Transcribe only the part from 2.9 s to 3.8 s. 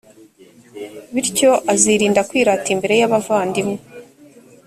y’abavandimwe,